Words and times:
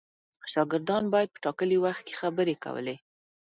شاګردان 0.51 1.03
باید 1.13 1.29
په 1.33 1.39
ټاکلي 1.45 1.77
وخت 1.83 2.01
کې 2.07 2.19
خبرې 2.21 2.55
کولې. 2.63 2.95